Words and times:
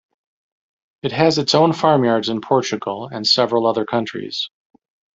It 1.03 1.11
has 1.11 1.37
its 1.37 1.53
own 1.53 1.73
farmyards 1.73 2.27
in 2.29 2.41
Portugal 2.41 3.07
and 3.11 3.27
several 3.27 3.67
other 3.67 3.85
countries. 3.85 4.49